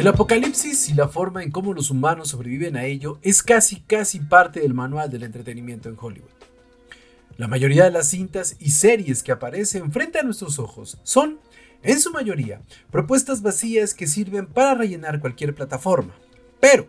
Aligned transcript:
El 0.00 0.08
apocalipsis 0.08 0.88
y 0.88 0.94
la 0.94 1.08
forma 1.08 1.42
en 1.42 1.50
cómo 1.50 1.74
los 1.74 1.90
humanos 1.90 2.28
sobreviven 2.28 2.74
a 2.74 2.86
ello 2.86 3.18
es 3.20 3.42
casi 3.42 3.80
casi 3.82 4.18
parte 4.18 4.60
del 4.60 4.72
manual 4.72 5.10
del 5.10 5.24
entretenimiento 5.24 5.90
en 5.90 5.98
Hollywood. 6.00 6.30
La 7.36 7.48
mayoría 7.48 7.84
de 7.84 7.90
las 7.90 8.08
cintas 8.08 8.56
y 8.58 8.70
series 8.70 9.22
que 9.22 9.30
aparecen 9.30 9.92
frente 9.92 10.18
a 10.18 10.22
nuestros 10.22 10.58
ojos 10.58 10.96
son, 11.02 11.38
en 11.82 12.00
su 12.00 12.12
mayoría, 12.12 12.62
propuestas 12.90 13.42
vacías 13.42 13.92
que 13.92 14.06
sirven 14.06 14.46
para 14.46 14.74
rellenar 14.74 15.20
cualquier 15.20 15.54
plataforma. 15.54 16.14
Pero, 16.60 16.88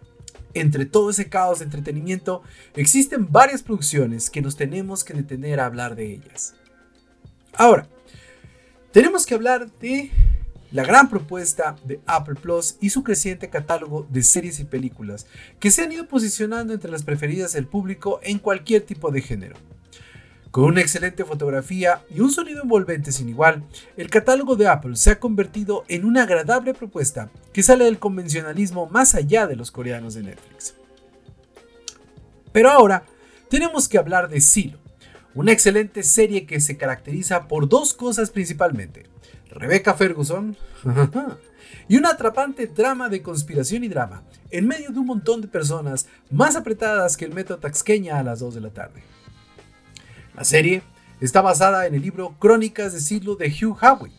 entre 0.54 0.86
todo 0.86 1.10
ese 1.10 1.28
caos 1.28 1.60
de 1.60 1.66
entretenimiento, 1.66 2.44
existen 2.78 3.30
varias 3.30 3.62
producciones 3.62 4.30
que 4.30 4.42
nos 4.42 4.56
tenemos 4.56 5.04
que 5.04 5.16
detener 5.16 5.60
a 5.60 5.66
hablar 5.66 5.98
de 5.98 6.14
ellas. 6.14 6.56
Ahora, 7.56 7.90
tenemos 8.94 9.26
que 9.26 9.36
hablar 9.36 9.70
de 9.82 10.12
la 10.72 10.84
gran 10.84 11.10
propuesta 11.10 11.76
de 11.84 12.00
Apple 12.06 12.36
Plus 12.36 12.78
y 12.80 12.90
su 12.90 13.04
creciente 13.04 13.50
catálogo 13.50 14.08
de 14.10 14.24
series 14.24 14.60
y 14.60 14.64
películas 14.64 15.28
que 15.60 15.72
se 15.72 15.84
han 15.84 15.92
ido 15.92 16.08
posicionando 16.08 16.74
entre 16.74 16.92
las 16.92 17.04
preferidas 17.04 17.54
del 17.54 17.68
público 17.68 18.20
en 18.24 18.40
cualquier 18.40 18.84
tipo 18.84 19.12
de 19.12 19.22
género. 19.22 19.56
Con 20.52 20.66
una 20.66 20.82
excelente 20.82 21.24
fotografía 21.24 22.04
y 22.14 22.20
un 22.20 22.30
sonido 22.30 22.62
envolvente 22.62 23.14
sin 23.14 23.30
igual, 23.30 23.64
el 23.96 24.10
catálogo 24.10 24.58
de 24.58 24.68
Apple 24.68 24.98
se 24.98 25.12
ha 25.12 25.20
convertido 25.20 25.86
en 25.88 26.04
una 26.04 26.24
agradable 26.24 26.74
propuesta 26.74 27.30
que 27.54 27.64
sale 27.64 27.86
del 27.86 28.00
convencionalismo 28.00 28.88
más 28.88 29.16
allá 29.16 29.48
de 29.48 29.56
los 29.56 29.72
coreanos 29.72 30.14
de 30.14 30.24
Netflix. 30.24 30.76
Pero 32.52 32.70
ahora 32.70 33.06
tenemos 33.50 33.88
que 33.88 33.98
hablar 33.98 34.30
de 34.30 34.42
Silo, 34.42 34.80
una 35.36 35.54
excelente 35.54 36.04
serie 36.04 36.46
que 36.46 36.60
se 36.60 36.76
caracteriza 36.76 37.48
por 37.48 37.70
dos 37.70 37.94
cosas 37.94 38.30
principalmente. 38.30 39.04
Rebecca 39.52 39.94
Ferguson 39.94 40.56
y 41.88 41.98
una 41.98 42.10
atrapante 42.10 42.68
trama 42.68 43.10
de 43.10 43.22
conspiración 43.22 43.84
y 43.84 43.90
drama 43.90 44.24
en 44.50 44.68
medio 44.68 44.92
de 44.92 45.00
un 45.00 45.06
montón 45.06 45.42
de 45.42 45.48
personas 45.48 46.08
más 46.30 46.56
apretadas 46.56 47.18
que 47.18 47.26
el 47.26 47.34
metro 47.34 47.58
taxqueña 47.58 48.18
a 48.18 48.24
las 48.24 48.40
2 48.40 48.56
de 48.56 48.62
la 48.62 48.70
tarde. 48.70 49.04
La 50.36 50.44
serie 50.44 50.84
está 51.20 51.42
basada 51.42 51.86
en 51.86 51.96
el 51.96 52.02
libro 52.02 52.36
Crónicas 52.40 52.94
de 52.94 53.00
siglo 53.00 53.36
de 53.36 53.48
Hugh 53.50 53.78
Howey 53.82 54.12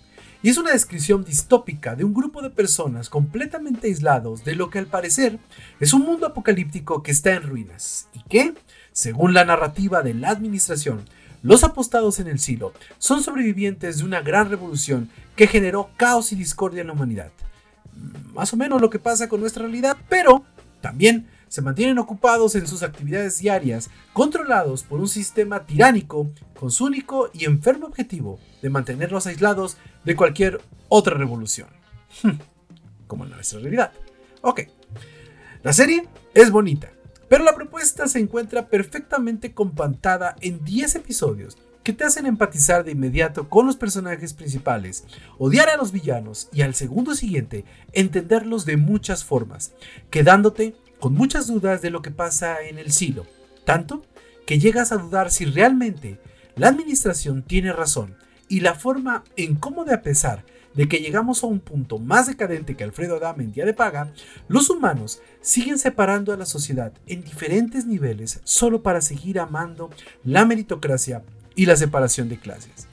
y 0.43 0.51
es 0.51 0.59
una 0.59 0.73
descripción 0.73 1.25
distópica 1.25 1.95
de 1.95 2.05
un 2.05 2.13
grupo 2.13 2.43
de 2.43 2.51
personas 2.51 3.09
completamente 3.09 3.87
aislados 3.87 4.45
de 4.45 4.57
lo 4.57 4.71
que 4.71 4.81
al 4.81 4.87
parecer 4.87 5.39
es 5.79 5.95
un 5.95 6.03
mundo 6.03 6.27
apocalíptico 6.27 7.03
que 7.03 7.13
está 7.13 7.33
en 7.35 7.45
ruinas 7.45 8.09
y 8.13 8.23
que, 8.25 8.55
según 8.93 9.35
la 9.35 9.45
narrativa 9.45 10.03
de 10.03 10.15
la 10.15 10.31
administración, 10.31 11.05
los 11.43 11.65
apostados 11.65 12.21
en 12.21 12.29
el 12.29 12.39
silo 12.39 12.73
son 12.99 13.23
sobrevivientes 13.23 13.99
de 13.99 14.05
una 14.05 14.21
gran 14.21 14.49
revolución 14.49 15.11
que 15.37 15.47
generó 15.47 15.91
caos 15.97 16.33
y 16.33 16.37
discordia 16.37 16.83
en 16.83 16.87
la 16.87 16.93
humanidad. 16.93 17.33
Más 18.33 18.53
o 18.53 18.57
menos 18.57 18.81
lo 18.81 18.91
que 18.91 18.99
pasa 18.99 19.29
con 19.29 19.41
nuestra 19.41 19.63
realidad, 19.63 19.97
pero 20.09 20.45
también 20.81 21.29
se 21.49 21.61
mantienen 21.61 21.99
ocupados 21.99 22.55
en 22.55 22.67
sus 22.67 22.83
actividades 22.83 23.39
diarias, 23.39 23.91
controlados 24.15 24.85
por 24.85 25.01
un 25.01 25.09
sistema 25.09 25.67
tiránico 25.67 26.31
con 26.59 26.71
su 26.71 26.87
único 26.87 27.29
y 27.35 27.45
enfermo 27.45 27.89
objetivo 27.89 28.39
de 28.63 28.71
mantenerlos 28.71 29.27
aislados 29.27 29.77
de 30.05 30.17
cualquier 30.17 30.63
otra 30.89 31.15
revolución. 31.17 31.69
Como 33.07 33.25
en 33.25 33.31
nuestra 33.33 33.59
realidad. 33.59 33.93
Ok, 34.41 34.63
la 35.63 35.73
serie 35.73 36.09
es 36.35 36.51
bonita, 36.51 36.91
pero 37.33 37.45
la 37.45 37.55
propuesta 37.55 38.09
se 38.09 38.19
encuentra 38.19 38.69
perfectamente 38.69 39.55
compantada 39.55 40.37
en 40.43 40.63
10 40.67 40.97
episodios 40.97 41.57
que 41.83 41.95
te 41.95 42.05
hacen 42.05 42.27
empatizar 42.27 42.85
de 42.85 42.93
inmediato 42.93 43.49
con 43.49 43.65
los 43.65 43.77
personajes 43.77 44.35
principales, 44.35 45.05
odiar 45.39 45.71
a 45.71 45.79
los 45.79 45.93
villanos 45.93 46.51
y 46.53 46.61
al 46.61 46.75
segundo 46.75 47.15
siguiente 47.15 47.65
entenderlos 47.95 48.67
de 48.67 48.77
muchas 48.77 49.25
formas, 49.25 49.73
quedándote 50.11 50.77
con 51.01 51.15
muchas 51.15 51.47
dudas 51.47 51.81
de 51.81 51.89
lo 51.89 52.03
que 52.03 52.11
pasa 52.11 52.61
en 52.61 52.79
el 52.79 52.93
silo, 52.93 53.25
tanto 53.65 54.05
que 54.45 54.59
llegas 54.59 54.93
a 54.93 54.99
dudar 54.99 55.31
si 55.31 55.47
realmente 55.47 56.21
la 56.55 56.69
administración 56.69 57.45
tiene 57.45 57.73
razón 57.73 58.15
y 58.51 58.61
la 58.61 58.75
forma 58.75 59.25
en 59.39 59.55
cómo 59.55 59.87
de 59.87 59.95
a 59.95 60.03
pesar 60.03 60.45
de 60.75 60.89
que 60.89 60.99
llegamos 60.99 61.43
a 61.43 61.47
un 61.47 61.61
punto 61.61 61.99
más 61.99 62.27
decadente 62.27 62.77
que 62.77 62.85
Alfredo 62.85 63.17
Adame 63.17 63.45
en 63.45 63.53
día 63.53 63.65
de 63.65 63.75
paga, 63.75 64.13
los 64.49 64.71
humanos 64.71 65.21
siguen 65.41 65.79
separando 65.79 66.33
a 66.33 66.37
la 66.37 66.47
sociedad 66.47 66.93
en 67.07 67.23
diferentes 67.23 67.87
niveles 67.87 68.41
solo 68.45 68.83
para 68.83 69.01
seguir 69.01 69.39
amando 69.39 69.91
la 70.25 70.45
meritocracia 70.45 71.23
y 71.55 71.67
la 71.67 71.77
separación 71.77 72.29
de 72.29 72.39
clases. 72.39 72.89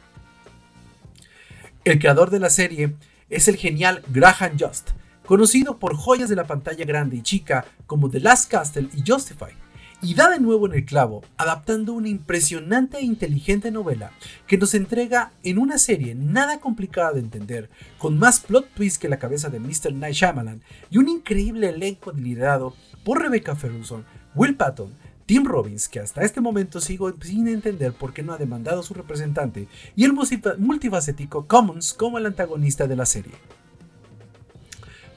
El 1.85 2.00
creador 2.00 2.29
de 2.29 2.39
la 2.39 2.50
serie 2.50 2.95
es 3.29 3.47
el 3.47 3.56
genial 3.56 4.03
Graham 4.09 4.57
Just, 4.59 4.91
conocido 5.25 5.78
por 5.78 5.95
joyas 5.95 6.29
de 6.29 6.35
la 6.35 6.45
pantalla 6.45 6.85
grande 6.85 7.18
y 7.18 7.22
chica 7.22 7.66
como 7.85 8.09
The 8.09 8.19
Last 8.19 8.51
Castle 8.51 8.89
y 8.94 9.09
Justify, 9.09 9.53
y 10.01 10.13
da 10.13 10.29
de 10.29 10.39
nuevo 10.39 10.67
en 10.67 10.73
el 10.73 10.85
clavo, 10.85 11.23
adaptando 11.37 11.93
una 11.93 12.07
impresionante 12.07 12.97
e 12.97 13.03
inteligente 13.03 13.71
novela 13.71 14.11
que 14.47 14.57
nos 14.57 14.73
entrega 14.73 15.31
en 15.43 15.57
una 15.57 15.77
serie 15.77 16.15
nada 16.15 16.59
complicada 16.59 17.13
de 17.13 17.19
entender, 17.19 17.69
con 17.97 18.17
más 18.17 18.39
plot 18.39 18.69
twist 18.73 19.01
que 19.01 19.09
la 19.09 19.19
cabeza 19.19 19.49
de 19.49 19.59
Mr. 19.59 19.93
Night 19.93 20.15
Shyamalan 20.15 20.61
y 20.89 20.97
un 20.97 21.09
increíble 21.09 21.69
elenco 21.69 22.11
liderado 22.11 22.73
por 23.03 23.21
Rebecca 23.21 23.55
Ferguson, 23.55 24.05
Will 24.35 24.55
Patton, 24.55 24.93
Tim 25.25 25.45
Robbins, 25.45 25.88
que 25.88 25.99
hasta 25.99 26.23
este 26.23 26.41
momento 26.41 26.79
sigo 26.79 27.13
sin 27.21 27.47
entender 27.47 27.93
por 27.93 28.13
qué 28.13 28.23
no 28.23 28.33
ha 28.33 28.38
demandado 28.38 28.79
a 28.79 28.83
su 28.83 28.93
representante, 28.93 29.67
y 29.95 30.05
el 30.05 30.13
multifacético 30.13 31.45
Commons 31.45 31.93
como 31.93 32.17
el 32.17 32.25
antagonista 32.25 32.88
de 32.88 32.95
la 32.95 33.05
serie. 33.05 33.33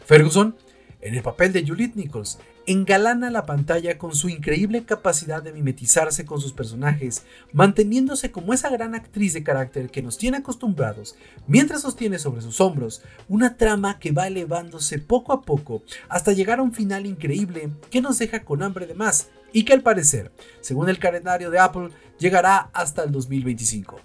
Ferguson, 0.04 0.54
en 1.00 1.14
el 1.14 1.22
papel 1.22 1.52
de 1.52 1.66
Juliette 1.66 1.96
Nichols, 1.96 2.38
engalana 2.66 3.30
la 3.30 3.44
pantalla 3.44 3.98
con 3.98 4.14
su 4.14 4.28
increíble 4.28 4.84
capacidad 4.84 5.42
de 5.42 5.52
mimetizarse 5.52 6.24
con 6.24 6.40
sus 6.40 6.52
personajes, 6.52 7.24
manteniéndose 7.52 8.30
como 8.30 8.52
esa 8.52 8.70
gran 8.70 8.94
actriz 8.94 9.32
de 9.32 9.42
carácter 9.42 9.90
que 9.90 10.02
nos 10.02 10.18
tiene 10.18 10.38
acostumbrados, 10.38 11.16
mientras 11.46 11.82
sostiene 11.82 12.18
sobre 12.18 12.42
sus 12.42 12.60
hombros 12.60 13.02
una 13.28 13.56
trama 13.56 13.98
que 13.98 14.12
va 14.12 14.26
elevándose 14.26 14.98
poco 14.98 15.32
a 15.32 15.42
poco 15.42 15.82
hasta 16.08 16.32
llegar 16.32 16.58
a 16.58 16.62
un 16.62 16.72
final 16.72 17.06
increíble 17.06 17.70
que 17.90 18.00
nos 18.00 18.18
deja 18.18 18.44
con 18.44 18.62
hambre 18.62 18.86
de 18.86 18.94
más 18.94 19.28
y 19.52 19.64
que 19.64 19.72
al 19.72 19.82
parecer, 19.82 20.32
según 20.60 20.88
el 20.88 20.98
calendario 20.98 21.50
de 21.50 21.58
Apple, 21.58 21.90
llegará 22.18 22.70
hasta 22.72 23.02
el 23.04 23.12
2025. 23.12 24.00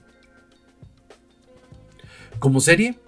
Como 2.40 2.60
serie, 2.60 3.00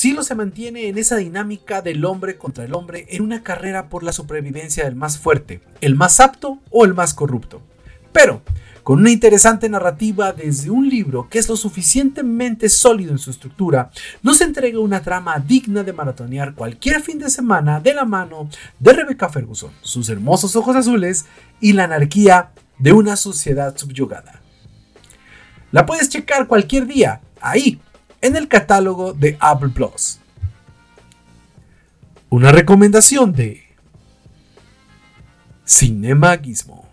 Silo 0.00 0.22
se 0.22 0.34
mantiene 0.34 0.88
en 0.88 0.96
esa 0.96 1.16
dinámica 1.16 1.82
del 1.82 2.06
hombre 2.06 2.38
contra 2.38 2.64
el 2.64 2.72
hombre 2.72 3.04
en 3.10 3.20
una 3.20 3.42
carrera 3.42 3.90
por 3.90 4.02
la 4.02 4.14
supervivencia 4.14 4.84
del 4.84 4.96
más 4.96 5.18
fuerte, 5.18 5.60
el 5.82 5.94
más 5.94 6.20
apto 6.20 6.58
o 6.70 6.86
el 6.86 6.94
más 6.94 7.12
corrupto. 7.12 7.60
Pero, 8.10 8.40
con 8.82 9.00
una 9.00 9.10
interesante 9.10 9.68
narrativa 9.68 10.32
desde 10.32 10.70
un 10.70 10.88
libro 10.88 11.28
que 11.28 11.38
es 11.38 11.50
lo 11.50 11.56
suficientemente 11.58 12.70
sólido 12.70 13.12
en 13.12 13.18
su 13.18 13.30
estructura, 13.30 13.90
nos 14.22 14.40
entrega 14.40 14.78
una 14.78 15.02
trama 15.02 15.38
digna 15.38 15.82
de 15.82 15.92
maratonear 15.92 16.54
cualquier 16.54 17.02
fin 17.02 17.18
de 17.18 17.28
semana 17.28 17.78
de 17.78 17.92
la 17.92 18.06
mano 18.06 18.48
de 18.78 18.94
Rebecca 18.94 19.28
Ferguson, 19.28 19.70
sus 19.82 20.08
hermosos 20.08 20.56
ojos 20.56 20.76
azules 20.76 21.26
y 21.60 21.74
la 21.74 21.84
anarquía 21.84 22.52
de 22.78 22.92
una 22.94 23.16
sociedad 23.16 23.76
subyugada. 23.76 24.40
La 25.72 25.84
puedes 25.84 26.08
checar 26.08 26.46
cualquier 26.46 26.86
día, 26.86 27.20
ahí, 27.42 27.78
en 28.20 28.36
el 28.36 28.48
catálogo 28.48 29.12
de 29.12 29.36
Apple 29.40 29.70
Plus. 29.70 30.18
Una 32.28 32.52
recomendación 32.52 33.32
de 33.32 33.64
Cinemagismo. 35.66 36.89